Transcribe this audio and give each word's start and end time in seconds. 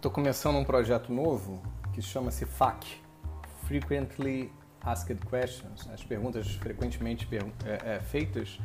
Estou 0.00 0.10
começando 0.10 0.56
um 0.56 0.64
projeto 0.64 1.12
novo 1.12 1.60
que 1.92 2.00
chama-se 2.00 2.46
FAQ 2.46 2.86
Frequently 3.66 4.50
Asked 4.80 5.18
Questions 5.26 5.86
as 5.92 6.02
perguntas 6.02 6.48
frequentemente 6.52 7.28
é, 7.66 7.96
é, 7.96 8.00
feitas 8.00 8.58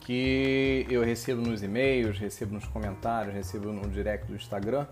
que 0.00 0.84
eu 0.90 1.04
recebo 1.04 1.40
nos 1.40 1.62
e-mails, 1.62 2.18
recebo 2.18 2.54
nos 2.54 2.66
comentários, 2.66 3.32
recebo 3.32 3.70
no 3.70 3.88
direct 3.88 4.26
do 4.26 4.34
Instagram 4.34 4.88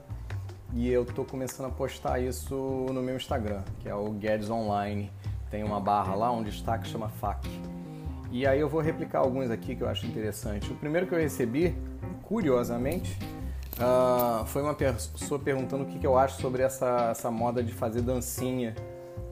e 0.73 0.89
eu 0.89 1.03
estou 1.03 1.25
começando 1.25 1.67
a 1.67 1.71
postar 1.71 2.21
isso 2.21 2.55
no 2.93 3.03
meu 3.03 3.17
Instagram, 3.17 3.65
que 3.81 3.89
é 3.89 3.95
o 3.97 4.13
Guedes 4.13 4.51
Online. 4.51 5.11
Tem 5.51 5.65
uma 5.65 5.81
barra 5.81 6.15
lá, 6.15 6.31
um 6.31 6.45
destaque 6.45 6.87
chama 6.87 7.09
FAQ. 7.09 7.49
E 8.31 8.47
aí 8.47 8.61
eu 8.61 8.69
vou 8.69 8.81
replicar 8.81 9.23
alguns 9.23 9.51
aqui 9.51 9.75
que 9.75 9.83
eu 9.83 9.89
acho 9.89 10.07
interessante. 10.07 10.71
O 10.71 10.77
primeiro 10.77 11.09
que 11.09 11.15
eu 11.17 11.19
recebi, 11.19 11.77
curiosamente, 12.23 13.19
uh, 13.79 14.45
foi 14.47 14.63
uma 14.63 14.75
pessoa 14.75 15.39
perguntando 15.39 15.85
o 15.85 15.87
que, 15.87 15.99
que 15.99 16.07
eu 16.07 16.17
acho 16.17 16.41
sobre 16.41 16.63
essa, 16.63 17.11
essa 17.11 17.31
moda 17.31 17.63
de 17.63 17.73
fazer 17.73 18.03
dancinha 18.03 18.75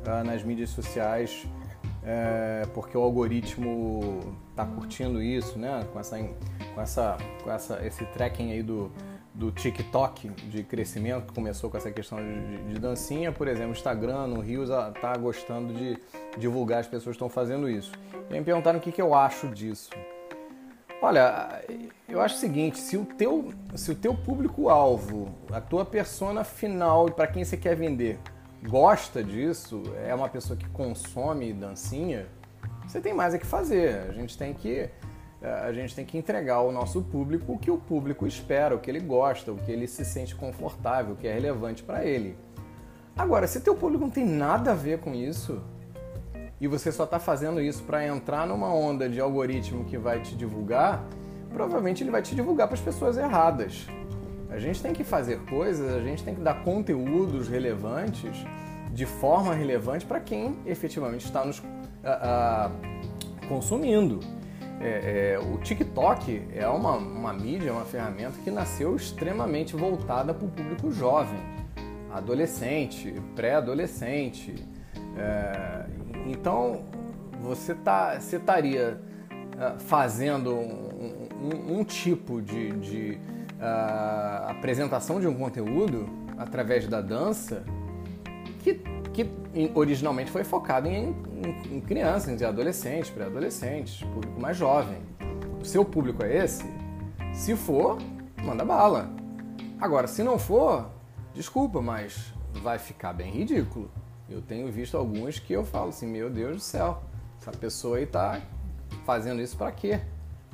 uh, 0.06 0.24
nas 0.24 0.42
mídias 0.42 0.70
sociais, 0.70 1.46
uh, 2.02 2.68
porque 2.70 2.96
o 2.96 3.02
algoritmo 3.02 4.20
está 4.50 4.64
curtindo 4.64 5.22
isso, 5.22 5.58
né? 5.58 5.86
Com 5.92 6.00
essa, 6.00 6.18
com 6.18 6.80
essa, 6.80 7.16
com 7.42 7.50
essa, 7.50 7.86
esse 7.86 8.04
tracking 8.06 8.52
aí 8.52 8.62
do 8.62 8.90
do 9.34 9.50
TikTok 9.50 10.28
de 10.28 10.62
crescimento, 10.62 11.26
que 11.26 11.32
começou 11.32 11.70
com 11.70 11.76
essa 11.76 11.90
questão 11.90 12.18
de, 12.18 12.74
de 12.74 12.78
dancinha, 12.78 13.32
por 13.32 13.48
exemplo, 13.48 13.72
Instagram, 13.72 14.26
no 14.26 14.40
Rios, 14.40 14.68
tá 15.00 15.16
gostando 15.16 15.72
de 15.72 15.98
divulgar, 16.38 16.80
as 16.80 16.86
pessoas 16.86 17.14
estão 17.14 17.28
fazendo 17.28 17.68
isso. 17.68 17.92
E 18.30 18.34
me 18.34 18.44
perguntaram 18.44 18.78
o 18.78 18.82
que, 18.82 18.92
que 18.92 19.00
eu 19.00 19.14
acho 19.14 19.48
disso. 19.48 19.90
Olha, 21.04 21.64
eu 22.08 22.20
acho 22.20 22.36
o 22.36 22.38
seguinte, 22.38 22.78
se 22.78 22.96
o 22.96 23.04
teu, 23.04 23.52
se 23.74 23.90
o 23.90 23.94
teu 23.96 24.14
público-alvo, 24.14 25.34
a 25.50 25.60
tua 25.60 25.84
persona 25.84 26.44
final 26.44 27.06
para 27.06 27.26
quem 27.26 27.44
você 27.44 27.56
quer 27.56 27.74
vender, 27.74 28.20
gosta 28.68 29.20
disso, 29.20 29.82
é 30.06 30.14
uma 30.14 30.28
pessoa 30.28 30.56
que 30.56 30.68
consome 30.68 31.52
dancinha, 31.52 32.28
você 32.86 33.00
tem 33.00 33.12
mais 33.12 33.34
a 33.34 33.38
que 33.40 33.44
fazer. 33.44 34.10
A 34.10 34.12
gente 34.12 34.38
tem 34.38 34.54
que 34.54 34.88
a 35.42 35.72
gente 35.72 35.92
tem 35.92 36.06
que 36.06 36.16
entregar 36.16 36.54
ao 36.54 36.70
nosso 36.70 37.02
público 37.02 37.54
o 37.54 37.58
que 37.58 37.68
o 37.68 37.76
público 37.76 38.24
espera, 38.24 38.76
o 38.76 38.78
que 38.78 38.88
ele 38.88 39.00
gosta, 39.00 39.50
o 39.50 39.56
que 39.56 39.72
ele 39.72 39.88
se 39.88 40.04
sente 40.04 40.36
confortável, 40.36 41.14
o 41.14 41.16
que 41.16 41.26
é 41.26 41.32
relevante 41.32 41.82
para 41.82 42.04
ele. 42.04 42.36
Agora, 43.16 43.48
se 43.48 43.60
teu 43.60 43.74
público 43.74 44.04
não 44.04 44.10
tem 44.10 44.24
nada 44.24 44.70
a 44.70 44.74
ver 44.74 45.00
com 45.00 45.12
isso 45.12 45.60
e 46.62 46.68
você 46.68 46.92
só 46.92 47.02
está 47.02 47.18
fazendo 47.18 47.60
isso 47.60 47.82
para 47.82 48.06
entrar 48.06 48.46
numa 48.46 48.72
onda 48.72 49.08
de 49.08 49.20
algoritmo 49.20 49.84
que 49.84 49.98
vai 49.98 50.20
te 50.22 50.36
divulgar, 50.36 51.04
provavelmente 51.52 52.04
ele 52.04 52.10
vai 52.12 52.22
te 52.22 52.36
divulgar 52.36 52.68
para 52.68 52.76
as 52.76 52.80
pessoas 52.80 53.18
erradas. 53.18 53.88
A 54.48 54.60
gente 54.60 54.80
tem 54.80 54.92
que 54.92 55.02
fazer 55.02 55.40
coisas, 55.50 55.92
a 55.92 56.00
gente 56.00 56.22
tem 56.22 56.36
que 56.36 56.40
dar 56.40 56.62
conteúdos 56.62 57.48
relevantes 57.48 58.46
de 58.92 59.04
forma 59.04 59.52
relevante 59.52 60.06
para 60.06 60.20
quem 60.20 60.56
efetivamente 60.64 61.24
está 61.24 61.44
nos 61.44 61.58
uh, 61.58 62.70
consumindo. 63.48 64.20
É, 64.80 65.34
é, 65.34 65.38
o 65.40 65.58
TikTok 65.58 66.44
é 66.54 66.68
uma, 66.68 66.92
uma 66.92 67.32
mídia, 67.32 67.72
uma 67.72 67.84
ferramenta 67.84 68.38
que 68.44 68.52
nasceu 68.52 68.94
extremamente 68.94 69.74
voltada 69.74 70.32
para 70.32 70.46
o 70.46 70.48
público 70.48 70.92
jovem, 70.92 71.40
adolescente, 72.12 73.20
pré-adolescente. 73.34 74.54
É, 75.16 76.01
então, 76.42 76.84
você 77.40 77.72
tá, 77.72 78.16
estaria 78.16 79.00
uh, 79.30 79.78
fazendo 79.78 80.52
um, 80.52 81.28
um, 81.40 81.78
um, 81.78 81.84
tipo 81.84 82.42
de, 82.42 82.72
de 82.72 83.18
uh, 83.60 84.50
apresentação 84.50 85.20
de 85.20 85.28
um 85.28 85.34
conteúdo 85.34 86.08
através 86.36 86.88
da 86.88 87.00
dança 87.00 87.62
que, 88.58 88.74
que 89.12 89.30
originalmente 89.72 90.32
foi 90.32 90.42
focado 90.42 90.88
em 90.88 91.14
em, 91.70 91.80
crianças, 91.80 92.40
em 92.40 92.44
adolescentes, 92.44 93.10
pré-adolescentes, 93.10 94.02
público 94.02 94.40
mais 94.40 94.56
jovem. 94.56 94.98
O 95.60 95.64
seu 95.64 95.84
público 95.84 96.24
é 96.24 96.44
esse? 96.44 96.64
Se 97.32 97.56
for, 97.56 97.98
manda 98.42 98.64
bala. 98.64 99.10
Agora, 99.80 100.06
se 100.06 100.22
não 100.22 100.38
for, 100.38 100.90
desculpa, 101.34 101.80
mas 101.80 102.32
vai 102.62 102.78
ficar 102.78 103.12
bem 103.12 103.30
ridículo. 103.30 103.90
Eu 104.28 104.40
tenho 104.40 104.70
visto 104.70 104.96
alguns 104.96 105.38
que 105.38 105.52
eu 105.52 105.64
falo 105.64 105.90
assim, 105.90 106.06
meu 106.06 106.30
Deus 106.30 106.56
do 106.56 106.62
céu, 106.62 107.02
essa 107.40 107.52
pessoa 107.52 107.98
aí 107.98 108.06
tá 108.06 108.40
fazendo 109.04 109.42
isso 109.42 109.56
para 109.56 109.70
quê? 109.72 110.00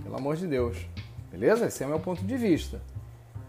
Pelo 0.03 0.17
amor 0.17 0.37
de 0.37 0.47
Deus. 0.47 0.87
Beleza? 1.31 1.67
Esse 1.67 1.83
é 1.83 1.87
o 1.87 1.91
meu 1.91 2.01
ponto 2.01 2.25
de 2.25 2.37
vista. 2.37 2.81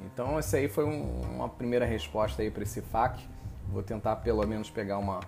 Então, 0.06 0.38
essa 0.38 0.58
aí 0.58 0.68
foi 0.68 0.86
um, 0.86 1.22
uma 1.36 1.48
primeira 1.48 1.86
resposta 1.86 2.42
aí 2.42 2.52
para 2.52 2.64
esse 2.64 2.82
FAQ. 2.82 3.22
Vou 3.70 3.82
tentar 3.84 4.18
pelo 4.18 4.46
menos 4.46 4.70
pegar 4.70 4.98
uma 4.98 5.20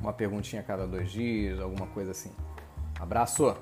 uma 0.00 0.12
perguntinha 0.12 0.60
a 0.60 0.64
cada 0.64 0.86
dois 0.86 1.10
dias, 1.10 1.60
alguma 1.60 1.86
coisa 1.88 2.10
assim. 2.10 2.30
Abraço! 2.98 3.56